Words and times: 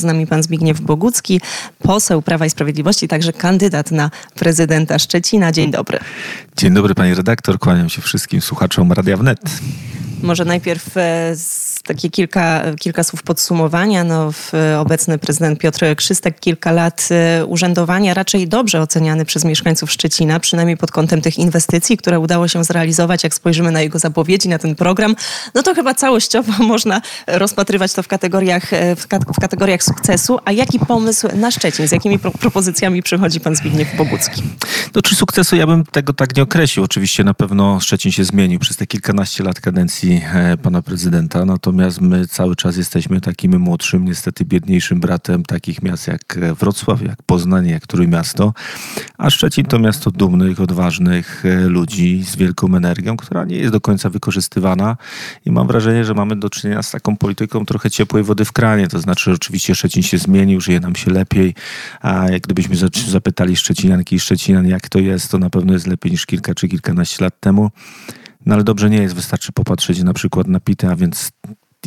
Z 0.00 0.04
nami 0.04 0.26
pan 0.26 0.42
Zbigniew 0.42 0.80
Bogucki, 0.80 1.40
poseł 1.78 2.22
Prawa 2.22 2.46
i 2.46 2.50
Sprawiedliwości, 2.50 3.08
także 3.08 3.32
kandydat 3.32 3.90
na 3.90 4.10
prezydenta 4.34 4.98
Szczecina. 4.98 5.52
Dzień 5.52 5.70
dobry. 5.70 5.98
Dzień 6.56 6.74
dobry 6.74 6.94
pani 6.94 7.14
redaktor, 7.14 7.58
kłaniam 7.58 7.88
się 7.88 8.02
wszystkim 8.02 8.40
słuchaczom 8.40 8.92
Radia 8.92 9.16
Wnet. 9.16 9.40
Może 10.22 10.44
najpierw 10.44 10.96
e, 10.96 11.32
takie 11.94 12.10
kilka, 12.10 12.62
kilka 12.80 13.04
słów 13.04 13.22
podsumowania. 13.22 14.04
No, 14.04 14.32
obecny 14.78 15.18
prezydent 15.18 15.58
Piotr 15.58 15.96
Krzystek 15.96 16.40
kilka 16.40 16.72
lat 16.72 17.08
e, 17.10 17.46
urzędowania 17.46 18.14
raczej 18.14 18.48
dobrze 18.48 18.80
oceniany 18.80 19.24
przez 19.24 19.44
mieszkańców 19.44 19.92
Szczecina, 19.92 20.40
przynajmniej 20.40 20.76
pod 20.76 20.90
kątem 20.90 21.20
tych 21.20 21.38
inwestycji, 21.38 21.96
które 21.96 22.20
udało 22.20 22.48
się 22.48 22.64
zrealizować. 22.64 23.24
Jak 23.24 23.34
spojrzymy 23.34 23.72
na 23.72 23.80
jego 23.80 23.98
zapowiedzi, 23.98 24.48
na 24.48 24.58
ten 24.58 24.74
program, 24.74 25.16
no 25.54 25.62
to 25.62 25.74
chyba 25.74 25.94
całościowo 25.94 26.52
można 26.74 27.00
rozpatrywać 27.26 27.92
to 27.92 28.02
w 28.02 28.08
kategoriach, 28.08 28.72
e, 28.72 28.96
w 28.96 29.40
kategoriach 29.40 29.82
sukcesu. 29.82 30.38
A 30.44 30.52
jaki 30.52 30.78
pomysł 30.78 31.28
na 31.36 31.50
Szczecin? 31.50 31.88
Z 31.88 31.92
jakimi 31.92 32.18
pro 32.18 32.30
propozycjami 32.30 33.02
przychodzi 33.02 33.40
pan 33.40 33.56
Zbigniew 33.56 33.96
Bogucki? 33.96 34.42
No 34.94 35.02
czy 35.02 35.14
sukcesu? 35.14 35.56
Ja 35.56 35.66
bym 35.66 35.84
tego 35.84 36.12
tak 36.12 36.36
nie 36.36 36.42
określił. 36.42 36.84
Oczywiście 36.84 37.24
na 37.24 37.34
pewno 37.34 37.80
Szczecin 37.80 38.12
się 38.12 38.24
zmienił 38.24 38.58
przez 38.58 38.76
te 38.76 38.86
kilkanaście 38.86 39.44
lat 39.44 39.60
kadencji 39.60 40.22
e, 40.34 40.56
pana 40.56 40.82
prezydenta. 40.82 41.44
Natomiast 41.44 41.79
my 42.00 42.26
cały 42.26 42.56
czas 42.56 42.76
jesteśmy 42.76 43.20
takim 43.20 43.60
młodszym, 43.60 44.04
niestety 44.04 44.44
biedniejszym 44.44 45.00
bratem 45.00 45.42
takich 45.42 45.82
miast 45.82 46.06
jak 46.06 46.38
Wrocław, 46.58 47.02
jak 47.02 47.22
Poznań, 47.22 47.68
jak 47.68 47.86
Trójmiasto. 47.86 48.54
A 49.18 49.30
Szczecin 49.30 49.64
to 49.64 49.78
miasto 49.78 50.10
dumnych, 50.10 50.60
odważnych 50.60 51.46
e, 51.46 51.60
ludzi 51.60 52.22
z 52.24 52.36
wielką 52.36 52.76
energią, 52.76 53.16
która 53.16 53.44
nie 53.44 53.56
jest 53.56 53.72
do 53.72 53.80
końca 53.80 54.10
wykorzystywana. 54.10 54.96
I 55.46 55.50
mam 55.50 55.66
wrażenie, 55.66 56.04
że 56.04 56.14
mamy 56.14 56.36
do 56.36 56.50
czynienia 56.50 56.82
z 56.82 56.90
taką 56.90 57.16
polityką 57.16 57.66
trochę 57.66 57.90
ciepłej 57.90 58.24
wody 58.24 58.44
w 58.44 58.52
kranie. 58.52 58.88
To 58.88 58.98
znaczy, 58.98 59.32
oczywiście 59.32 59.74
Szczecin 59.74 60.02
się 60.02 60.18
zmienił, 60.18 60.60
żyje 60.60 60.80
nam 60.80 60.96
się 60.96 61.10
lepiej. 61.10 61.54
A 62.00 62.30
jak 62.30 62.42
gdybyśmy 62.42 62.76
zapytali 63.08 63.56
Szczecinianki 63.56 64.16
i 64.16 64.20
Szczecinan, 64.20 64.68
jak 64.68 64.88
to 64.88 64.98
jest, 64.98 65.30
to 65.30 65.38
na 65.38 65.50
pewno 65.50 65.72
jest 65.72 65.86
lepiej 65.86 66.12
niż 66.12 66.26
kilka 66.26 66.54
czy 66.54 66.68
kilkanaście 66.68 67.24
lat 67.24 67.40
temu. 67.40 67.70
No 68.46 68.54
ale 68.54 68.64
dobrze 68.64 68.90
nie 68.90 69.02
jest, 69.02 69.14
wystarczy 69.14 69.52
popatrzeć 69.52 70.02
na 70.02 70.14
przykład 70.14 70.46
na 70.46 70.60
Pitę, 70.60 70.90
a 70.90 70.96
więc 70.96 71.32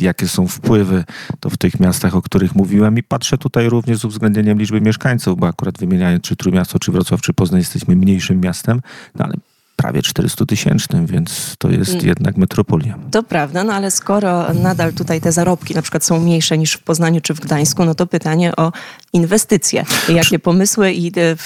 jakie 0.00 0.28
są 0.28 0.48
wpływy 0.48 1.04
to 1.40 1.50
w 1.50 1.56
tych 1.56 1.80
miastach, 1.80 2.14
o 2.14 2.22
których 2.22 2.54
mówiłem 2.54 2.98
i 2.98 3.02
patrzę 3.02 3.38
tutaj 3.38 3.68
również 3.68 3.98
z 3.98 4.04
uwzględnieniem 4.04 4.58
liczby 4.58 4.80
mieszkańców, 4.80 5.38
bo 5.38 5.46
akurat 5.46 5.78
wymieniając 5.78 6.22
czy 6.22 6.36
Trójmiasto, 6.36 6.78
czy 6.78 6.92
Wrocław, 6.92 7.20
czy 7.20 7.32
Poznań 7.32 7.60
jesteśmy 7.60 7.96
mniejszym 7.96 8.40
miastem, 8.40 8.80
no 9.14 9.24
ale 9.24 9.34
prawie 9.76 10.02
400 10.02 10.46
tysięcznym, 10.46 11.06
więc 11.06 11.54
to 11.58 11.70
jest 11.70 11.92
mm. 11.92 12.06
jednak 12.06 12.36
metropolia. 12.36 12.98
To 13.10 13.22
prawda, 13.22 13.64
no 13.64 13.72
ale 13.72 13.90
skoro 13.90 14.54
nadal 14.54 14.92
tutaj 14.92 15.20
te 15.20 15.32
zarobki 15.32 15.74
na 15.74 15.82
przykład 15.82 16.04
są 16.04 16.20
mniejsze 16.20 16.58
niż 16.58 16.72
w 16.72 16.82
Poznaniu 16.82 17.20
czy 17.20 17.34
w 17.34 17.40
Gdańsku, 17.40 17.84
no 17.84 17.94
to 17.94 18.06
pytanie 18.06 18.56
o 18.56 18.72
inwestycje. 19.12 19.84
Jakie 20.08 20.38
pomysły 20.38 20.92
i 20.92 21.08
e, 21.08 21.36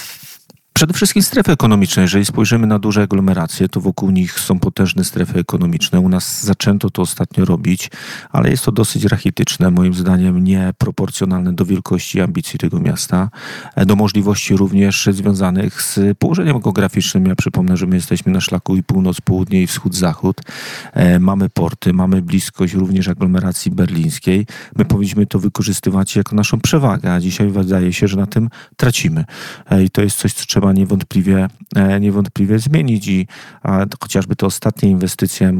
Przede 0.73 0.93
wszystkim 0.93 1.23
strefy 1.23 1.51
ekonomiczne. 1.51 2.01
Jeżeli 2.01 2.25
spojrzymy 2.25 2.67
na 2.67 2.79
duże 2.79 3.01
aglomeracje, 3.01 3.69
to 3.69 3.81
wokół 3.81 4.11
nich 4.11 4.39
są 4.39 4.59
potężne 4.59 5.03
strefy 5.03 5.39
ekonomiczne. 5.39 5.99
U 5.99 6.09
nas 6.09 6.43
zaczęto 6.43 6.89
to 6.89 7.01
ostatnio 7.01 7.45
robić, 7.45 7.89
ale 8.29 8.49
jest 8.49 8.65
to 8.65 8.71
dosyć 8.71 9.03
rachityczne, 9.03 9.71
moim 9.71 9.93
zdaniem 9.93 10.43
nieproporcjonalne 10.43 11.53
do 11.53 11.65
wielkości 11.65 12.17
i 12.17 12.21
ambicji 12.21 12.59
tego 12.59 12.79
miasta, 12.79 13.29
e, 13.75 13.85
do 13.85 13.95
możliwości 13.95 14.57
również 14.57 15.09
związanych 15.11 15.81
z 15.81 15.99
położeniem 16.17 16.59
geograficznym. 16.59 17.25
Ja 17.25 17.35
przypomnę, 17.35 17.77
że 17.77 17.85
my 17.85 17.95
jesteśmy 17.95 18.31
na 18.31 18.41
szlaku 18.41 18.75
i 18.75 18.83
północ, 18.83 19.21
południe 19.21 19.61
i 19.63 19.67
wschód-zachód. 19.67 20.41
E, 20.93 21.19
mamy 21.19 21.49
porty, 21.49 21.93
mamy 21.93 22.21
bliskość 22.21 22.73
również 22.73 23.07
aglomeracji 23.07 23.71
berlińskiej. 23.71 24.45
My 24.75 24.85
powinniśmy 24.85 25.25
to 25.25 25.39
wykorzystywać 25.39 26.15
jako 26.15 26.35
naszą 26.35 26.59
przewagę, 26.59 27.13
a 27.13 27.19
dzisiaj 27.19 27.49
wydaje 27.49 27.93
się, 27.93 28.07
że 28.07 28.17
na 28.17 28.27
tym 28.27 28.49
tracimy. 28.77 29.25
E, 29.69 29.83
I 29.83 29.89
to 29.89 30.01
jest 30.01 30.17
coś, 30.17 30.33
co 30.33 30.45
trzeba 30.45 30.68
trzeba 30.69 30.79
niewątpliwie, 30.79 31.47
e, 31.75 31.99
niewątpliwie 31.99 32.59
zmienić 32.59 33.07
i 33.07 33.27
chociażby 34.01 34.35
te 34.35 34.45
ostatnie 34.45 34.89
inwestycje 34.89 35.53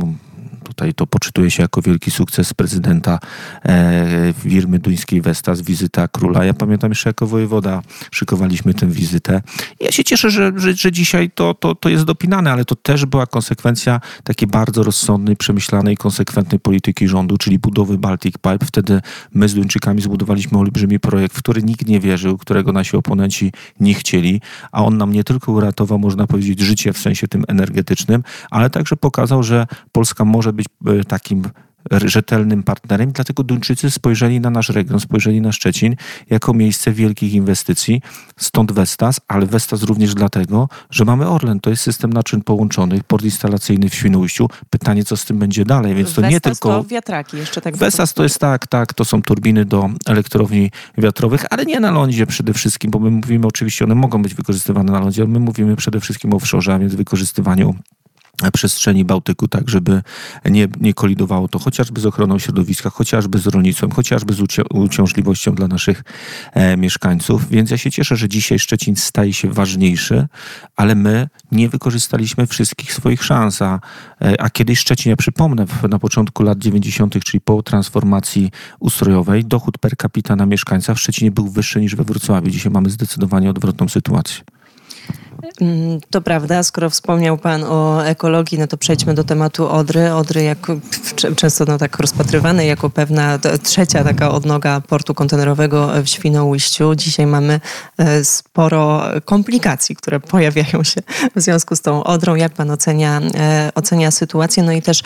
Tutaj 0.80 0.94
to 0.94 1.08
poczytuje 1.08 1.52
się 1.52 1.64
jako 1.64 1.82
wielki 1.82 2.12
sukces 2.12 2.54
prezydenta 2.54 3.20
e, 3.66 4.34
firmy 4.34 4.80
duńskiej 4.80 5.22
Vestas, 5.22 5.62
wizyta 5.62 6.08
króla. 6.08 6.46
Ja 6.46 6.54
pamiętam 6.54 6.92
jeszcze 6.92 7.10
jako 7.10 7.28
wojewoda 7.28 7.82
szykowaliśmy 8.12 8.74
tę 8.74 8.88
wizytę. 8.88 9.42
Ja 9.80 9.92
się 9.92 10.04
cieszę, 10.04 10.30
że, 10.30 10.52
że, 10.56 10.74
że 10.74 10.92
dzisiaj 10.92 11.32
to, 11.32 11.54
to, 11.54 11.76
to 11.76 11.90
jest 11.90 12.04
dopinane, 12.04 12.52
ale 12.52 12.66
to 12.66 12.76
też 12.76 13.06
była 13.06 13.26
konsekwencja 13.26 14.02
takiej 14.24 14.48
bardzo 14.48 14.84
rozsądnej, 14.84 15.36
przemyślanej, 15.36 15.98
konsekwentnej 15.98 16.60
polityki 16.60 17.08
rządu, 17.08 17.38
czyli 17.38 17.60
budowy 17.60 17.98
Baltic 17.98 18.34
Pipe. 18.34 18.66
Wtedy 18.66 19.02
my 19.34 19.50
z 19.50 19.54
Duńczykami 19.54 20.02
zbudowaliśmy 20.02 20.58
olbrzymi 20.58 21.00
projekt, 21.00 21.36
w 21.36 21.40
który 21.40 21.64
nikt 21.64 21.88
nie 21.88 22.00
wierzył, 22.00 22.38
którego 22.38 22.72
nasi 22.72 22.98
oponenci 22.98 23.52
nie 23.80 23.94
chcieli, 23.94 24.42
a 24.72 24.84
on 24.84 24.98
nam 24.98 25.14
nie 25.14 25.24
tylko 25.24 25.52
uratował, 25.52 26.00
można 26.00 26.28
powiedzieć, 26.28 26.60
życie 26.60 26.94
w 26.94 26.98
sensie 26.98 27.28
tym 27.28 27.44
energetycznym, 27.48 28.24
ale 28.50 28.70
także 28.70 28.96
pokazał, 28.96 29.44
że 29.44 29.68
Polska 29.92 30.26
może 30.26 30.54
być 30.54 30.69
takim 31.08 31.44
rzetelnym 31.92 32.64
partnerem. 32.64 33.12
Dlatego 33.12 33.44
Duńczycy 33.44 33.92
spojrzeli 33.92 34.40
na 34.40 34.50
nasz 34.50 34.70
region, 34.70 35.00
spojrzeli 35.00 35.42
na 35.42 35.52
Szczecin 35.52 35.96
jako 36.30 36.54
miejsce 36.54 36.92
wielkich 36.92 37.34
inwestycji. 37.34 38.02
Stąd 38.38 38.72
Vestas, 38.72 39.22
ale 39.28 39.46
Vestas 39.46 39.84
również 39.84 40.16
dlatego, 40.16 40.70
że 40.90 41.06
mamy 41.06 41.28
Orlen. 41.28 41.60
To 41.60 41.70
jest 41.70 41.84
system 41.84 42.14
naczyń 42.14 42.42
połączonych, 42.42 43.04
port 43.04 43.26
instalacyjny 43.26 43.90
w 43.90 43.96
Świnoujściu. 43.96 44.48
Pytanie, 44.70 45.04
co 45.06 45.18
z 45.18 45.26
tym 45.26 45.40
będzie 45.40 45.66
dalej. 45.66 45.96
Więc 45.96 46.14
to 46.14 46.22
Vestas 46.22 46.32
nie 46.32 46.42
tylko... 46.42 46.70
to 46.70 46.84
wiatraki 46.84 47.38
jeszcze 47.38 47.62
tak. 47.62 47.78
Vestas 47.78 48.14
to 48.14 48.24
jest 48.24 48.40
tak, 48.40 48.68
tak, 48.68 48.94
to 48.94 49.06
są 49.06 49.22
turbiny 49.22 49.66
do 49.66 49.90
elektrowni 50.06 50.72
wiatrowych, 50.98 51.46
ale 51.50 51.66
nie 51.66 51.80
na 51.80 51.92
lądzie 51.92 52.26
przede 52.26 52.54
wszystkim, 52.54 52.92
bo 52.92 53.00
my 53.00 53.12
mówimy 53.12 53.48
oczywiście, 53.48 53.86
one 53.86 53.96
mogą 53.96 54.22
być 54.22 54.34
wykorzystywane 54.34 54.92
na 54.92 55.00
lądzie, 55.00 55.22
ale 55.22 55.32
my 55.32 55.40
mówimy 55.40 55.76
przede 55.76 56.00
wszystkim 56.00 56.34
o 56.34 56.36
offshore, 56.36 56.74
a 56.74 56.80
więc 56.80 56.96
wykorzystywaniu 56.96 57.76
przestrzeni 58.52 59.06
Bałtyku, 59.06 59.48
tak 59.48 59.70
żeby 59.70 60.02
nie, 60.46 60.68
nie 60.82 60.94
kolidowało 60.94 61.48
to 61.48 61.60
chociażby 61.60 62.02
z 62.02 62.06
ochroną 62.06 62.40
środowiska, 62.40 62.90
chociażby 62.90 63.40
z 63.40 63.48
rolnictwem, 63.48 63.92
chociażby 63.92 64.34
z 64.34 64.42
uciążliwością 64.74 65.56
dla 65.56 65.68
naszych 65.68 66.04
e, 66.54 66.78
mieszkańców. 66.78 67.50
Więc 67.50 67.72
ja 67.72 67.78
się 67.78 67.92
cieszę, 67.92 68.16
że 68.16 68.30
dzisiaj 68.30 68.60
Szczecin 68.60 68.96
staje 68.96 69.34
się 69.34 69.54
ważniejszy, 69.54 70.28
ale 70.76 70.96
my 70.96 71.28
nie 71.52 71.70
wykorzystaliśmy 71.70 72.48
wszystkich 72.48 72.94
swoich 72.94 73.24
szans. 73.24 73.62
A, 73.62 73.80
e, 74.22 74.42
a 74.42 74.50
kiedyś 74.50 74.80
Szczecin, 74.80 75.10
ja 75.10 75.16
przypomnę, 75.16 75.66
na 75.90 76.00
początku 76.00 76.44
lat 76.44 76.58
90., 76.58 77.24
czyli 77.24 77.42
po 77.42 77.64
transformacji 77.64 78.52
ustrojowej, 78.80 79.46
dochód 79.46 79.78
per 79.78 79.98
capita 79.98 80.36
na 80.36 80.46
mieszkańca 80.46 80.94
w 80.94 81.00
Szczecinie 81.00 81.32
był 81.32 81.48
wyższy 81.48 81.82
niż 81.82 81.96
we 81.96 82.04
Wrocławiu. 82.04 82.50
Dzisiaj 82.50 82.72
mamy 82.72 82.90
zdecydowanie 82.90 83.50
odwrotną 83.50 83.90
sytuację. 83.90 84.59
Mm, 85.62 86.00
to 86.10 86.22
prawda, 86.22 86.64
skoro 86.64 86.90
wspomniał 86.90 87.38
Pan 87.38 87.64
o 87.64 88.06
ekologii, 88.06 88.60
no 88.60 88.68
to 88.68 88.78
przejdźmy 88.78 89.14
do 89.14 89.24
tematu 89.24 89.68
Odry. 89.68 90.14
Odry 90.14 90.44
jako, 90.44 90.76
często 91.36 91.66
no 91.66 91.78
tak 91.78 92.00
rozpatrywane 92.00 92.66
jako 92.66 92.90
pewna 92.90 93.40
trzecia 93.64 94.04
taka 94.04 94.32
odnoga 94.32 94.82
portu 94.82 95.14
kontenerowego 95.14 95.90
w 96.04 96.08
Świnoujściu. 96.08 96.96
Dzisiaj 96.96 97.28
mamy 97.28 97.60
e, 97.98 98.26
sporo 98.26 99.04
komplikacji, 99.26 99.96
które 99.96 100.20
pojawiają 100.20 100.84
się 100.84 101.02
w 101.36 101.42
związku 101.42 101.76
z 101.76 101.82
tą 101.82 102.04
Odrą. 102.04 102.36
Jak 102.36 102.54
Pan 102.54 102.72
ocenia, 102.72 103.22
e, 103.36 103.72
ocenia 103.76 104.12
sytuację? 104.12 104.64
No 104.64 104.72
i 104.72 104.82
też 104.82 105.04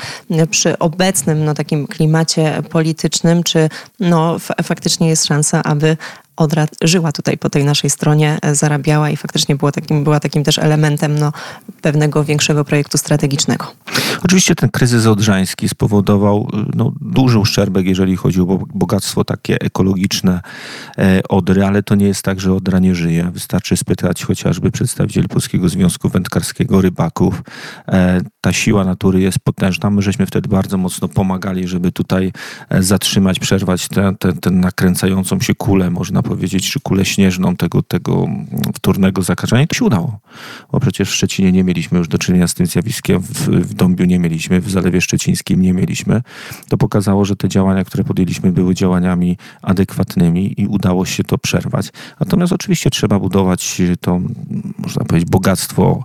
przy 0.49 0.79
obecnym 0.79 1.45
no, 1.45 1.53
takim 1.53 1.87
klimacie 1.87 2.63
politycznym, 2.69 3.43
czy 3.43 3.69
no, 3.99 4.37
faktycznie 4.63 5.09
jest 5.09 5.25
szansa, 5.25 5.63
aby 5.63 5.97
Odra 6.35 6.67
żyła 6.83 7.11
tutaj 7.11 7.37
po 7.37 7.49
tej 7.49 7.65
naszej 7.65 7.89
stronie, 7.89 8.37
e, 8.41 8.55
zarabiała 8.55 9.09
i 9.09 9.17
faktycznie 9.17 9.55
była 9.55 9.71
takim, 9.71 10.03
była 10.03 10.19
takim 10.19 10.43
też 10.43 10.59
elementem 10.59 11.19
no, 11.19 11.31
pewnego 11.81 12.23
większego 12.23 12.65
projektu 12.65 12.97
strategicznego. 12.97 13.65
Oczywiście 14.23 14.55
ten 14.55 14.69
kryzys 14.69 15.05
odrzański 15.05 15.69
spowodował 15.69 16.47
e, 16.53 16.65
no, 16.75 16.93
duży 17.01 17.39
uszczerbek, 17.39 17.85
jeżeli 17.85 18.15
chodzi 18.15 18.41
o 18.41 18.45
bogactwo 18.73 19.23
takie 19.23 19.59
ekologiczne 19.59 20.41
e, 20.97 21.21
Odry, 21.29 21.65
ale 21.65 21.83
to 21.83 21.95
nie 21.95 22.07
jest 22.07 22.21
tak, 22.21 22.39
że 22.39 22.53
Odra 22.53 22.79
nie 22.79 22.95
żyje. 22.95 23.31
Wystarczy 23.33 23.77
spytać 23.77 24.23
chociażby 24.23 24.71
przedstawicieli 24.71 25.27
Polskiego 25.27 25.69
Związku 25.69 26.09
Wędkarskiego, 26.09 26.81
rybaków. 26.81 27.43
Ta 28.41 28.53
siła 28.53 28.85
natury 28.85 29.21
jest 29.21 29.39
potężna. 29.39 29.89
My 29.89 30.01
żeśmy 30.01 30.25
wtedy 30.25 30.49
bardzo 30.49 30.77
mocno 30.77 31.07
pomagali, 31.07 31.67
żeby 31.67 31.91
tutaj 31.91 32.31
zatrzymać, 32.79 33.39
przerwać 33.39 33.87
tę 33.87 34.51
nakręcającą 34.51 35.39
się 35.39 35.55
kulę, 35.55 35.89
można 35.89 36.22
powiedzieć, 36.23 36.71
czy 36.71 36.79
kulę 36.79 37.05
śnieżną 37.05 37.55
tego, 37.55 37.81
tego 37.83 38.27
wtórnego 38.75 39.21
zakażenia. 39.21 39.63
I 39.63 39.67
to 39.67 39.75
się 39.75 39.85
udało, 39.85 40.19
bo 40.71 40.79
przecież 40.79 41.09
w 41.09 41.13
Szczecinie 41.13 41.51
nie 41.51 41.63
mieliśmy 41.63 41.97
już 41.97 42.07
do 42.07 42.17
czynienia 42.17 42.47
z 42.47 42.53
tym 42.53 42.65
zjawiskiem, 42.65 43.21
w, 43.21 43.47
w 43.47 43.73
Dąbiu 43.73 44.05
nie 44.05 44.19
mieliśmy, 44.19 44.61
w 44.61 44.69
Zalewie 44.69 45.01
Szczecińskim 45.01 45.61
nie 45.61 45.73
mieliśmy. 45.73 46.21
To 46.69 46.77
pokazało, 46.77 47.25
że 47.25 47.35
te 47.35 47.49
działania, 47.49 47.83
które 47.83 48.03
podjęliśmy, 48.03 48.51
były 48.51 48.75
działaniami 48.75 49.37
adekwatnymi 49.61 50.61
i 50.61 50.67
udało 50.67 51.05
się 51.05 51.23
to 51.23 51.37
przerwać. 51.37 51.89
Natomiast 52.19 52.53
oczywiście 52.53 52.89
trzeba 52.89 53.19
budować 53.19 53.81
to, 54.01 54.21
można 54.83 55.05
powiedzieć, 55.05 55.29
bogactwo 55.29 56.03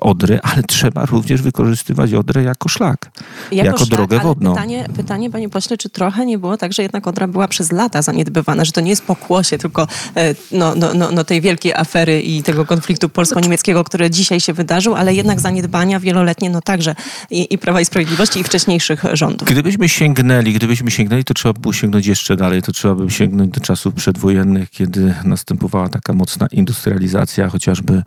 Odry, 0.00 0.40
ale 0.42 0.62
trzeba 0.62 1.06
również 1.06 1.42
wykorzystywać 1.42 2.14
Odrę 2.14 2.42
jako 2.42 2.68
szlak, 2.68 3.10
jako, 3.52 3.66
jako 3.66 3.78
szlak, 3.78 3.90
drogę 3.90 4.18
wodną. 4.18 4.54
Pytanie, 4.54 4.88
pytanie, 4.96 5.30
panie 5.30 5.48
pośle, 5.48 5.76
czy 5.76 5.90
trochę 5.90 6.26
nie 6.26 6.38
było 6.38 6.56
tak, 6.56 6.72
że 6.72 6.82
jednak 6.82 7.06
Odra 7.06 7.28
była 7.28 7.48
przez 7.48 7.72
lata 7.72 8.02
zaniedbywana, 8.02 8.64
że 8.64 8.72
to 8.72 8.80
nie 8.80 8.90
jest 8.90 9.04
pokłosie 9.04 9.58
tylko 9.58 9.86
e, 10.16 10.34
no, 10.52 10.74
no, 10.74 10.94
no, 10.94 11.10
no 11.12 11.24
tej 11.24 11.40
wielkiej 11.40 11.74
afery 11.74 12.20
i 12.20 12.42
tego 12.42 12.64
konfliktu 12.64 13.08
polsko-niemieckiego, 13.08 13.84
który 13.84 14.10
dzisiaj 14.10 14.40
się 14.40 14.52
wydarzył, 14.52 14.94
ale 14.94 15.14
jednak 15.14 15.40
zaniedbania 15.40 16.00
wieloletnie, 16.00 16.50
no 16.50 16.60
także 16.60 16.94
i, 17.30 17.54
i 17.54 17.58
Prawa 17.58 17.80
i 17.80 17.84
Sprawiedliwości 17.84 18.40
i 18.40 18.44
wcześniejszych 18.44 19.04
rządów. 19.12 19.48
Gdybyśmy 19.48 19.88
sięgnęli, 19.88 20.52
gdybyśmy 20.52 20.90
sięgnęli, 20.90 21.24
to 21.24 21.34
trzeba 21.34 21.52
było 21.52 21.72
sięgnąć 21.72 22.06
jeszcze 22.06 22.36
dalej, 22.36 22.62
to 22.62 22.72
trzeba 22.72 22.94
by 22.94 23.10
sięgnąć 23.10 23.50
do 23.50 23.60
czasów 23.60 23.94
przedwojennych, 23.94 24.70
kiedy 24.70 25.14
następowała 25.24 25.88
taka 25.88 26.12
mocna 26.12 26.46
industrializacja, 26.52 27.48
chociażby 27.48 27.92
e, 27.94 28.02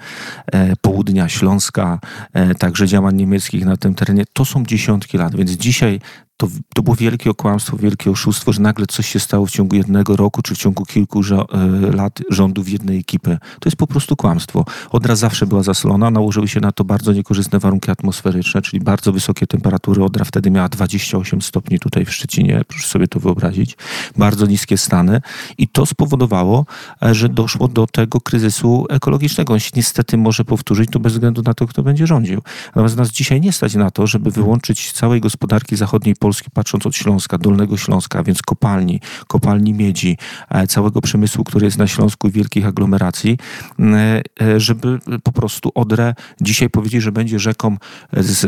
południa 0.81 1.29
Śląska, 1.29 1.99
e, 2.33 2.55
także 2.55 2.87
działań 2.87 3.15
niemieckich 3.15 3.65
na 3.65 3.77
tym 3.77 3.95
terenie. 3.95 4.23
To 4.33 4.45
są 4.45 4.65
dziesiątki 4.65 5.17
lat, 5.17 5.35
więc 5.35 5.51
dzisiaj 5.51 5.99
to, 6.41 6.47
to 6.75 6.83
było 6.83 6.95
wielkie 6.95 7.29
okłamstwo, 7.29 7.77
wielkie 7.77 8.11
oszustwo, 8.11 8.53
że 8.53 8.61
nagle 8.61 8.85
coś 8.85 9.07
się 9.07 9.19
stało 9.19 9.45
w 9.45 9.51
ciągu 9.51 9.75
jednego 9.75 10.15
roku, 10.15 10.41
czy 10.41 10.55
w 10.55 10.57
ciągu 10.57 10.85
kilku 10.85 11.23
żo- 11.23 11.45
e, 11.53 11.91
lat 11.91 12.19
rządów 12.29 12.69
jednej 12.69 12.99
ekipy. 12.99 13.37
To 13.59 13.69
jest 13.69 13.77
po 13.77 13.87
prostu 13.87 14.15
kłamstwo. 14.15 14.65
Odra 14.91 15.15
zawsze 15.15 15.47
była 15.47 15.63
zasolona, 15.63 16.11
nałożyły 16.11 16.47
się 16.47 16.59
na 16.59 16.71
to 16.71 16.83
bardzo 16.83 17.13
niekorzystne 17.13 17.59
warunki 17.59 17.91
atmosferyczne, 17.91 18.61
czyli 18.61 18.83
bardzo 18.83 19.11
wysokie 19.11 19.47
temperatury. 19.47 20.03
Odra 20.03 20.25
wtedy 20.25 20.51
miała 20.51 20.69
28 20.69 21.41
stopni 21.41 21.79
tutaj 21.79 22.05
w 22.05 22.13
Szczecinie, 22.13 22.61
proszę 22.67 22.87
sobie 22.87 23.07
to 23.07 23.19
wyobrazić. 23.19 23.77
Bardzo 24.17 24.45
niskie 24.45 24.77
stany 24.77 25.21
i 25.57 25.67
to 25.67 25.85
spowodowało, 25.85 26.65
e, 27.03 27.15
że 27.15 27.29
doszło 27.29 27.67
do 27.67 27.87
tego 27.87 28.21
kryzysu 28.21 28.85
ekologicznego. 28.89 29.53
On 29.53 29.59
się 29.59 29.71
niestety 29.75 30.17
może 30.17 30.45
powtórzyć, 30.45 30.89
to 30.91 30.99
bez 30.99 31.13
względu 31.13 31.41
na 31.41 31.53
to, 31.53 31.67
kto 31.67 31.83
będzie 31.83 32.07
rządził. 32.07 32.41
Natomiast 32.67 32.97
nas 32.97 33.11
dzisiaj 33.11 33.41
nie 33.41 33.51
stać 33.51 33.75
na 33.75 33.91
to, 33.91 34.07
żeby 34.07 34.31
wyłączyć 34.31 34.91
całej 34.91 35.21
gospodarki 35.21 35.75
zachodniej 35.75 36.15
Polski 36.15 36.30
Polski, 36.31 36.51
patrząc 36.51 36.85
od 36.85 36.95
Śląska, 36.95 37.37
Dolnego 37.37 37.77
Śląska, 37.77 38.23
więc 38.23 38.41
kopalni, 38.41 38.99
kopalni 39.27 39.73
miedzi, 39.73 40.17
e, 40.49 40.67
całego 40.67 41.01
przemysłu, 41.01 41.43
który 41.43 41.65
jest 41.65 41.77
na 41.77 41.87
Śląsku 41.87 42.27
i 42.27 42.31
wielkich 42.31 42.65
aglomeracji, 42.65 43.37
e, 43.79 44.21
e, 44.41 44.59
żeby 44.59 44.99
po 45.23 45.31
prostu 45.31 45.71
Odrę 45.75 46.15
dzisiaj 46.41 46.69
powiedzieć, 46.69 47.03
że 47.03 47.11
będzie 47.11 47.39
rzeką 47.39 47.77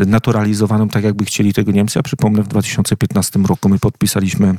znaturalizowaną, 0.01 0.89
tak 0.89 1.03
jakby 1.03 1.25
chcieli 1.25 1.53
tego 1.53 1.71
Niemcy. 1.71 1.99
Ja 1.99 2.03
przypomnę, 2.03 2.43
w 2.43 2.47
2015 2.47 3.39
roku 3.45 3.69
my 3.69 3.79
podpisaliśmy 3.79 4.55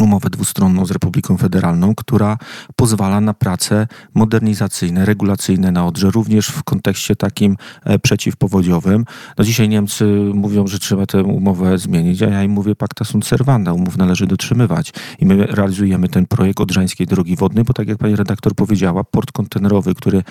umowę 0.00 0.30
dwustronną 0.30 0.86
z 0.86 0.90
Republiką 0.90 1.36
Federalną, 1.36 1.94
która 1.94 2.38
pozwala 2.76 3.20
na 3.20 3.34
prace 3.34 3.86
modernizacyjne, 4.14 5.04
regulacyjne 5.04 5.72
na 5.72 5.86
Odrze, 5.86 6.10
również 6.10 6.48
w 6.48 6.62
kontekście 6.62 7.16
takim 7.16 7.56
e, 7.84 7.98
przeciwpowodziowym. 7.98 9.04
No 9.38 9.44
dzisiaj 9.44 9.68
Niemcy 9.68 10.04
mówią, 10.34 10.66
że 10.66 10.78
trzeba 10.78 11.06
tę 11.06 11.22
umowę 11.22 11.78
zmienić, 11.78 12.22
a 12.22 12.26
ja 12.26 12.42
im 12.42 12.50
mówię 12.50 12.74
pacta 12.74 13.04
sunt 13.04 13.26
servanda, 13.26 13.72
umów 13.72 13.96
należy 13.96 14.26
dotrzymywać. 14.26 14.92
I 15.18 15.26
my 15.26 15.46
realizujemy 15.46 16.08
ten 16.08 16.26
projekt 16.26 16.60
Odrzańskiej 16.60 17.06
Drogi 17.06 17.36
Wodnej, 17.36 17.64
bo 17.64 17.72
tak 17.72 17.88
jak 17.88 17.98
pani 17.98 18.16
redaktor 18.16 18.54
powiedziała, 18.54 19.04
port 19.04 19.32
kontenerowy, 19.32 19.94
który 19.94 20.22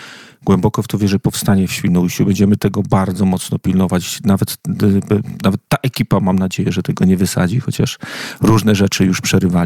głęboko 0.45 0.81
w 0.81 0.87
to 0.87 0.97
wierzę 0.97 1.19
powstanie 1.19 1.67
w 1.67 1.71
Świnoujściu, 1.71 2.25
będziemy 2.25 2.57
tego 2.57 2.83
bardzo 2.83 3.25
mocno 3.25 3.59
pilnować. 3.59 4.19
Nawet, 4.23 4.57
nawet 5.43 5.61
ta 5.67 5.77
ekipa, 5.83 6.19
mam 6.19 6.39
nadzieję, 6.39 6.71
że 6.71 6.83
tego 6.83 7.05
nie 7.05 7.17
wysadzi, 7.17 7.59
chociaż 7.59 7.99
różne 8.41 8.75
rzeczy 8.75 9.05
już 9.05 9.21
przerywają 9.21 9.56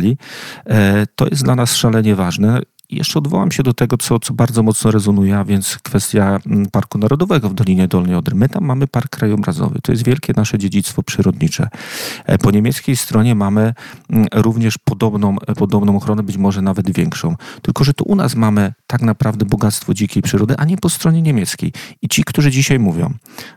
E, 0.66 1.06
to 1.16 1.28
jest 1.28 1.44
dla 1.44 1.56
nas 1.56 1.76
szalenie 1.76 2.16
ważne. 2.16 2.62
Jeszcze 2.92 3.20
odwołam 3.20 3.52
się 3.52 3.64
do 3.64 3.74
tego, 3.74 3.98
co, 3.98 4.20
co 4.20 4.34
bardzo 4.34 4.64
mocno 4.64 4.92
rezonuje, 4.92 5.38
a 5.38 5.44
więc 5.44 5.78
kwestia 5.84 6.40
mm, 6.46 6.66
Parku 6.72 6.98
Narodowego 6.98 7.50
w 7.50 7.54
Dolinie 7.54 7.88
Dolnej 7.88 8.16
Odry. 8.16 8.36
My 8.36 8.50
tam 8.50 8.66
mamy 8.66 8.88
park 8.88 9.10
krajobrazowy. 9.10 9.80
To 9.84 9.92
jest 9.92 10.06
wielkie 10.06 10.34
nasze 10.38 10.58
dziedzictwo 10.58 11.04
przyrodnicze. 11.04 11.70
E, 12.26 12.38
po 12.38 12.52
niemieckiej 12.52 12.96
stronie 12.96 13.36
mamy 13.36 13.74
mm, 14.10 14.28
również 14.34 14.78
podobną, 14.78 15.36
e, 15.48 15.56
podobną 15.56 15.96
ochronę, 15.96 16.24
być 16.24 16.38
może 16.38 16.62
nawet 16.62 16.92
większą. 16.92 17.36
Tylko, 17.62 17.84
że 17.84 17.94
tu 17.94 18.04
u 18.04 18.16
nas 18.16 18.36
mamy 18.36 18.74
tak 18.88 19.02
naprawdę 19.02 19.46
bogactwo 19.46 19.94
dzikiej 19.94 20.24
przyrody, 20.24 20.56
a 20.58 20.66
nie 20.66 20.78
po 20.78 20.90
stronie 20.90 21.22
niemieckiej. 21.22 21.74
I 22.02 22.10
ci, 22.10 22.24
którzy 22.24 22.52
dzisiaj 22.52 22.80
mówią, 22.80 23.14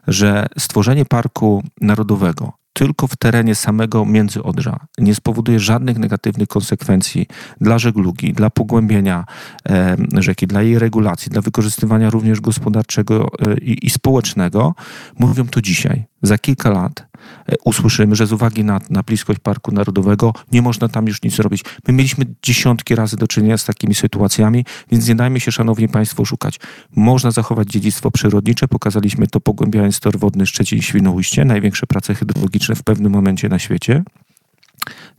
że 0.06 0.46
stworzenie 0.58 1.04
Parku 1.04 1.62
Narodowego 1.80 2.64
tylko 2.74 3.06
w 3.06 3.16
terenie 3.16 3.54
samego 3.54 4.04
Międzyodrza 4.04 4.86
nie 4.98 5.14
spowoduje 5.14 5.60
żadnych 5.60 5.98
negatywnych 5.98 6.48
konsekwencji 6.48 7.26
dla 7.60 7.78
żeglugi, 7.78 8.32
dla 8.32 8.50
pogłębienia 8.50 9.23
e, 9.68 9.96
rzeki, 10.18 10.46
dla 10.46 10.62
jej 10.62 10.78
regulacji, 10.78 11.30
dla 11.30 11.42
wykorzystywania 11.42 12.10
również 12.10 12.40
gospodarczego 12.40 13.28
e, 13.46 13.58
i, 13.58 13.86
i 13.86 13.90
społecznego, 13.90 14.74
mówią 15.18 15.46
to 15.46 15.60
dzisiaj. 15.62 16.04
Za 16.22 16.38
kilka 16.38 16.70
lat 16.70 17.14
E, 17.48 17.54
usłyszymy, 17.64 18.16
że 18.16 18.26
z 18.26 18.32
uwagi 18.32 18.64
na, 18.64 18.80
na 18.90 19.02
bliskość 19.02 19.38
Parku 19.38 19.72
Narodowego 19.72 20.32
nie 20.52 20.62
można 20.62 20.88
tam 20.88 21.06
już 21.06 21.22
nic 21.22 21.38
robić. 21.38 21.64
My 21.88 21.94
mieliśmy 21.94 22.24
dziesiątki 22.42 22.94
razy 22.94 23.16
do 23.16 23.26
czynienia 23.26 23.58
z 23.58 23.64
takimi 23.64 23.94
sytuacjami, 23.94 24.64
więc 24.90 25.08
nie 25.08 25.14
dajmy 25.14 25.40
się, 25.40 25.52
szanowni 25.52 25.88
państwo, 25.88 26.24
szukać. 26.24 26.60
Można 26.96 27.30
zachować 27.30 27.68
dziedzictwo 27.68 28.10
przyrodnicze, 28.10 28.68
pokazaliśmy 28.68 29.26
to 29.26 29.40
pogłębiając 29.40 30.00
tor 30.00 30.18
wodny 30.18 30.44
Szczecin-Świnoujście, 30.44 31.44
największe 31.44 31.86
prace 31.86 32.14
hydrologiczne 32.14 32.74
w 32.74 32.82
pewnym 32.82 33.12
momencie 33.12 33.48
na 33.48 33.58
świecie 33.58 34.02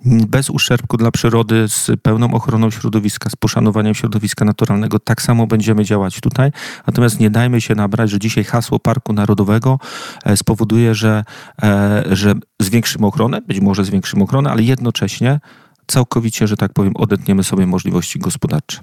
bez 0.05 0.49
uszczerbku 0.49 0.97
dla 0.97 1.11
przyrody, 1.11 1.67
z 1.67 1.91
pełną 2.01 2.33
ochroną 2.33 2.69
środowiska, 2.71 3.29
z 3.29 3.35
poszanowaniem 3.35 3.95
środowiska 3.95 4.45
naturalnego. 4.45 4.99
Tak 4.99 5.21
samo 5.21 5.47
będziemy 5.47 5.85
działać 5.85 6.21
tutaj. 6.21 6.51
Natomiast 6.87 7.19
nie 7.19 7.29
dajmy 7.29 7.61
się 7.61 7.75
nabrać, 7.75 8.09
że 8.09 8.19
dzisiaj 8.19 8.43
hasło 8.43 8.79
Parku 8.79 9.13
Narodowego 9.13 9.79
e, 10.25 10.37
spowoduje, 10.37 10.95
że, 10.95 11.23
e, 11.63 12.03
że 12.11 12.33
zwiększymy 12.59 13.07
ochronę, 13.07 13.41
być 13.41 13.59
może 13.59 13.85
zwiększymy 13.85 14.23
ochronę, 14.23 14.51
ale 14.51 14.63
jednocześnie 14.63 15.39
całkowicie, 15.87 16.47
że 16.47 16.57
tak 16.57 16.73
powiem, 16.73 16.95
odetniemy 16.95 17.43
sobie 17.43 17.67
możliwości 17.67 18.19
gospodarcze. 18.19 18.79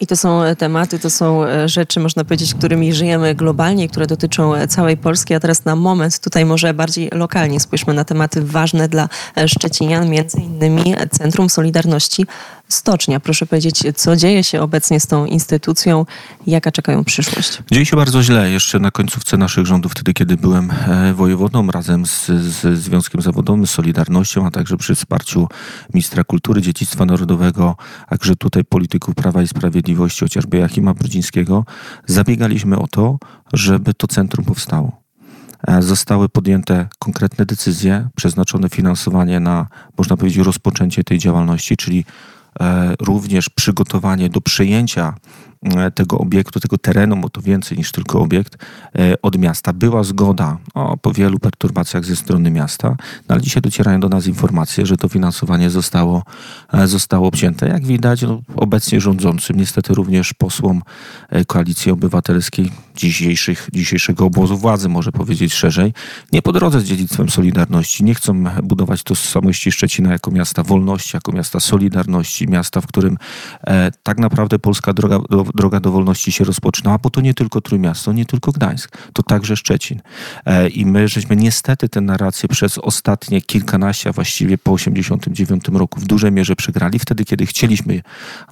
I 0.00 0.06
to 0.06 0.16
są 0.16 0.42
e, 0.42 0.56
tematy, 0.56 0.98
to 0.98 1.10
są 1.10 1.44
e, 1.44 1.68
rzeczy, 1.68 2.00
można 2.00 2.24
powiedzieć, 2.24 2.54
którymi 2.54 2.94
żyjemy 2.94 3.34
globalnie, 3.34 3.88
które 3.88 4.06
dotyczą 4.06 4.54
e, 4.54 4.68
całej 4.68 4.96
Polski. 4.96 5.34
A 5.34 5.40
teraz 5.40 5.64
na 5.64 5.76
moment 5.76 6.18
tutaj 6.18 6.44
może 6.44 6.74
bardziej 6.74 7.10
lokalnie 7.12 7.60
spójrzmy 7.60 7.94
na 7.94 8.04
tematy 8.04 8.42
ważne 8.42 8.88
dla 8.88 9.08
Szczecinian, 9.46 10.08
między 10.08 10.40
innymi 10.40 10.94
Centrum 11.10 11.50
Solidarności 11.50 12.26
Stocznia. 12.68 13.20
Proszę 13.20 13.46
powiedzieć, 13.46 13.82
co 13.96 14.16
dzieje 14.16 14.44
się 14.44 14.62
obecnie 14.62 15.00
z 15.00 15.06
tą 15.06 15.26
instytucją, 15.26 16.06
jaka 16.46 16.72
czekają 16.72 17.04
przyszłość? 17.04 17.58
Dzieje 17.70 17.86
się 17.86 17.96
bardzo 17.96 18.22
źle. 18.22 18.50
Jeszcze 18.50 18.78
na 18.78 18.90
końcówce 18.90 19.36
naszych 19.36 19.66
rządów, 19.66 19.92
wtedy 19.92 20.12
kiedy 20.12 20.36
byłem 20.36 20.72
wojewodą 21.14 21.70
razem 21.70 22.06
z, 22.06 22.26
z 22.26 22.78
Związkiem 22.78 23.22
Zawodowym, 23.22 23.66
z 23.66 23.70
Solidarnością, 23.70 24.46
a 24.46 24.50
także 24.50 24.76
przy 24.76 24.94
wsparciu 24.94 25.48
ministra 25.94 26.24
kultury, 26.24 26.62
dziedzictwa 26.62 27.04
narodowego, 27.04 27.76
także 28.08 28.36
tutaj 28.36 28.64
polityków 28.64 29.14
Prawa 29.14 29.42
i 29.42 29.48
Sprawiedliwości, 29.48 29.83
Sprawiedliwości, 29.84 30.24
chociażby 30.24 30.56
Jachima 30.56 30.94
Brudzińskiego, 30.94 31.64
zabiegaliśmy 32.06 32.78
o 32.78 32.88
to, 32.88 33.18
żeby 33.52 33.94
to 33.94 34.06
centrum 34.06 34.44
powstało. 34.44 35.02
E, 35.68 35.82
zostały 35.82 36.28
podjęte 36.28 36.88
konkretne 36.98 37.46
decyzje, 37.46 38.08
przeznaczone 38.16 38.68
finansowanie 38.68 39.40
na, 39.40 39.66
można 39.98 40.16
powiedzieć, 40.16 40.46
rozpoczęcie 40.46 41.04
tej 41.04 41.18
działalności, 41.18 41.76
czyli 41.76 42.04
e, 42.60 42.94
również 43.00 43.48
przygotowanie 43.48 44.28
do 44.28 44.40
przejęcia 44.40 45.14
tego 45.94 46.18
obiektu, 46.18 46.60
tego 46.60 46.78
terenu, 46.78 47.16
bo 47.16 47.28
to 47.28 47.40
więcej 47.40 47.78
niż 47.78 47.92
tylko 47.92 48.20
obiekt, 48.20 48.56
e, 48.98 49.22
od 49.22 49.38
miasta. 49.38 49.72
Była 49.72 50.02
zgoda 50.02 50.58
o, 50.74 50.96
po 50.96 51.12
wielu 51.12 51.38
perturbacjach 51.38 52.04
ze 52.04 52.16
strony 52.16 52.50
miasta, 52.50 52.88
no 53.28 53.34
ale 53.34 53.40
dzisiaj 53.40 53.62
docierają 53.62 54.00
do 54.00 54.08
nas 54.08 54.26
informacje, 54.26 54.86
że 54.86 54.96
to 54.96 55.08
finansowanie 55.08 55.70
zostało, 55.70 56.22
e, 56.72 56.86
zostało 56.86 57.28
obcięte. 57.28 57.68
Jak 57.68 57.86
widać, 57.86 58.22
no, 58.22 58.42
obecnie 58.56 59.00
rządzącym, 59.00 59.56
niestety 59.56 59.94
również 59.94 60.34
posłom 60.34 60.82
Koalicji 61.46 61.92
Obywatelskiej, 61.92 62.70
dzisiejszych, 62.96 63.68
dzisiejszego 63.72 64.24
obozu 64.24 64.56
władzy, 64.56 64.88
może 64.88 65.12
powiedzieć 65.12 65.54
szerzej, 65.54 65.92
nie 66.32 66.42
po 66.42 66.52
drodze 66.52 66.80
z 66.80 66.84
dziedzictwem 66.84 67.28
Solidarności. 67.30 68.04
Nie 68.04 68.14
chcą 68.14 68.44
budować 68.62 69.02
tożsamości 69.02 69.72
Szczecina 69.72 70.12
jako 70.12 70.30
miasta 70.30 70.62
wolności, 70.62 71.16
jako 71.16 71.32
miasta 71.32 71.60
Solidarności, 71.60 72.48
miasta, 72.48 72.80
w 72.80 72.86
którym 72.86 73.16
e, 73.66 73.90
tak 74.02 74.18
naprawdę 74.18 74.58
polska 74.58 74.92
droga 74.92 75.18
do, 75.30 75.44
droga 75.54 75.80
do 75.80 75.92
wolności 75.92 76.32
się 76.32 76.44
rozpoczynała, 76.44 76.98
bo 76.98 77.10
to 77.10 77.20
nie 77.20 77.34
tylko 77.34 77.60
Trójmiasto, 77.60 78.12
nie 78.12 78.26
tylko 78.26 78.52
Gdańsk, 78.52 78.96
to 79.12 79.22
także 79.22 79.56
Szczecin. 79.56 80.00
E, 80.46 80.68
I 80.68 80.86
my 80.86 81.08
żeśmy 81.08 81.36
niestety 81.36 81.88
tę 81.88 82.00
narrację 82.00 82.48
przez 82.48 82.78
ostatnie 82.78 83.42
kilkanaście, 83.42 84.10
a 84.10 84.12
właściwie 84.12 84.58
po 84.58 84.72
89 84.72 85.64
roku 85.72 86.00
w 86.00 86.04
dużej 86.04 86.32
mierze 86.32 86.56
przegrali, 86.56 86.98
wtedy 86.98 87.24
kiedy 87.24 87.46
chcieliśmy, 87.46 88.02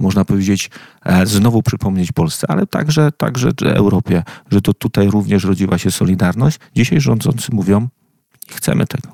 można 0.01 0.25
powiedzieć, 0.25 0.71
e, 1.05 1.27
znowu 1.27 1.63
przypomnieć 1.63 2.13
Polsce, 2.13 2.47
ale 2.51 2.67
także, 2.67 3.13
także 3.13 3.51
Europie, 3.65 4.23
że 4.51 4.61
to 4.61 4.75
tutaj 4.75 5.11
również 5.11 5.45
rodziła 5.45 5.79
się 5.79 5.91
Solidarność. 5.91 6.59
Dzisiaj 6.77 7.01
rządzący 7.01 7.49
mówią, 7.53 7.89
chcemy 8.51 8.87
tego. 8.87 9.09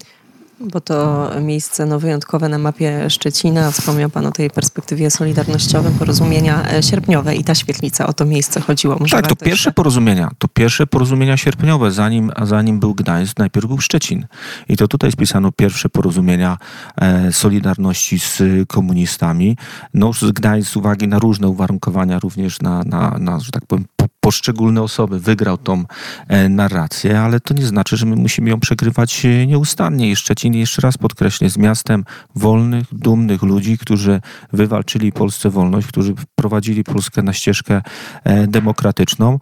Bo 0.61 0.81
to 0.81 1.31
miejsce 1.41 1.87
no, 1.87 1.99
wyjątkowe 1.99 2.49
na 2.49 2.59
mapie 2.59 3.11
Szczecina. 3.11 3.71
Wspomniał 3.71 4.11
Pan 4.11 4.27
o 4.27 4.33
tej 4.33 4.51
perspektywie 4.51 5.11
solidarnościowym, 5.11 5.93
porozumienia 5.93 6.73
e, 6.73 6.83
sierpniowe 6.83 7.37
i 7.37 7.45
ta 7.45 7.55
świetlica, 7.55 8.07
o 8.07 8.13
to 8.13 8.25
miejsce 8.25 8.61
chodziło. 8.61 8.97
Może 9.01 9.17
tak, 9.17 9.27
to 9.27 9.37
pierwsze 9.37 9.73
porozumienia, 9.73 10.31
to 10.39 10.49
pierwsze 10.49 10.87
porozumienia 10.87 11.37
sierpniowe, 11.37 11.91
zanim, 11.91 12.33
zanim 12.43 12.81
był 12.81 12.95
Gdańsk, 12.95 13.39
najpierw 13.39 13.67
był 13.67 13.79
Szczecin. 13.81 14.27
I 14.69 14.77
to 14.77 14.89
tutaj 14.89 15.13
spisano 15.13 15.53
pierwsze 15.53 15.89
porozumienia 15.89 16.59
e, 16.97 17.33
Solidarności 17.33 18.19
z 18.19 18.43
komunistami. 18.69 19.57
No 19.95 20.13
z 20.13 20.33
Gdańsk 20.33 20.71
z 20.71 20.77
uwagi 20.77 21.09
na 21.09 21.19
różne 21.19 21.49
uwarunkowania, 21.49 22.19
również 22.19 22.61
na, 22.61 22.83
na, 22.85 23.17
na 23.19 23.41
że 23.41 23.51
tak 23.51 23.67
powiem, 23.67 23.85
poszczególne 24.29 24.83
osoby 24.83 25.21
wygrał 25.21 25.59
tą 25.59 25.85
e, 26.29 26.49
narrację, 26.49 27.21
ale 27.21 27.41
to 27.41 27.55
nie 27.55 27.67
znaczy, 27.67 27.97
że 27.97 28.07
my 28.07 28.17
musimy 28.17 28.51
ją 28.51 28.61
przegrywać 28.61 29.25
e, 29.25 29.47
nieustannie. 29.47 30.11
I 30.11 30.17
Szczecin, 30.17 30.55
jeszcze 30.55 30.83
raz 30.83 30.99
podkreślę, 30.99 31.45
jest 31.45 31.59
miastem 31.59 32.05
wolnych, 32.35 32.87
dumnych 32.93 33.43
ludzi, 33.43 33.79
którzy 33.79 34.21
wywalczyli 34.53 35.13
Polsce 35.13 35.51
wolność, 35.51 35.87
którzy 35.87 36.15
wprowadzili 36.15 36.85
Polskę 36.85 37.23
na 37.23 37.33
ścieżkę 37.33 37.83
e, 38.25 38.47
demokratyczną, 38.47 39.39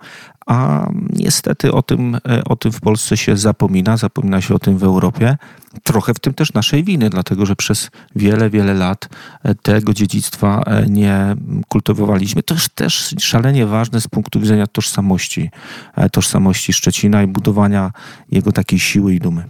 a 0.46 0.90
niestety 1.12 1.72
o 1.72 1.82
tym, 1.82 2.14
e, 2.14 2.44
o 2.44 2.56
tym 2.56 2.72
w 2.72 2.80
Polsce 2.80 3.16
się 3.16 3.36
zapomina, 3.36 3.96
zapomina 3.96 4.40
się 4.40 4.54
o 4.54 4.58
tym 4.58 4.78
w 4.78 4.84
Europie. 4.84 5.36
Trochę 5.82 6.14
w 6.14 6.18
tym 6.18 6.34
też 6.34 6.52
naszej 6.52 6.84
winy, 6.84 7.10
dlatego 7.10 7.46
że 7.46 7.56
przez 7.56 7.90
wiele, 8.16 8.50
wiele 8.50 8.74
lat 8.74 9.08
e, 9.42 9.54
tego 9.54 9.94
dziedzictwa 9.94 10.62
e, 10.66 10.86
nie 10.86 11.36
kultywowaliśmy. 11.68 12.42
To 12.42 12.54
jest 12.54 12.74
też 12.74 13.14
szalenie 13.18 13.66
ważne 13.66 14.00
z 14.00 14.08
punktu 14.08 14.40
widzenia 14.40 14.66
tożsamości, 14.66 15.50
tożsamości 16.12 16.72
Szczecina 16.72 17.22
i 17.22 17.26
budowania 17.26 17.90
jego 18.30 18.52
takiej 18.52 18.78
siły 18.78 19.14
i 19.14 19.20
dumy. 19.20 19.44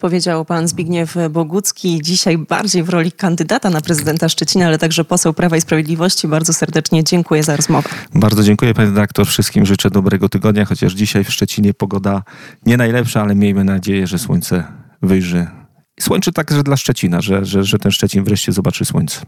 Powiedział 0.00 0.44
pan 0.44 0.68
Zbigniew 0.68 1.14
Bogucki, 1.30 2.02
dzisiaj 2.02 2.38
bardziej 2.38 2.82
w 2.82 2.88
roli 2.88 3.12
kandydata 3.12 3.70
na 3.70 3.80
prezydenta 3.80 4.28
Szczecina, 4.28 4.66
ale 4.66 4.78
także 4.78 5.04
poseł 5.04 5.32
Prawa 5.32 5.56
i 5.56 5.60
Sprawiedliwości. 5.60 6.28
Bardzo 6.28 6.52
serdecznie 6.52 7.04
dziękuję 7.04 7.42
za 7.42 7.56
rozmowę. 7.56 7.88
Bardzo 8.14 8.42
dziękuję 8.42 8.74
panie 8.74 8.88
redaktor. 8.88 9.26
Wszystkim 9.26 9.66
życzę 9.66 9.90
dobrego 9.90 10.28
tygodnia, 10.28 10.64
chociaż 10.64 10.92
dzisiaj 10.92 11.24
w 11.24 11.30
Szczecinie 11.30 11.74
pogoda 11.74 12.22
nie 12.66 12.76
najlepsza, 12.76 13.22
ale 13.22 13.34
miejmy 13.34 13.64
nadzieję, 13.64 14.06
że 14.06 14.18
słońce 14.18 14.64
wyjrzy. 15.02 15.46
Słońce 16.00 16.32
także 16.32 16.62
dla 16.62 16.76
Szczecina, 16.76 17.20
że, 17.20 17.44
że, 17.44 17.64
że 17.64 17.78
ten 17.78 17.92
Szczecin 17.92 18.24
wreszcie 18.24 18.52
zobaczy 18.52 18.84
słońce. 18.84 19.20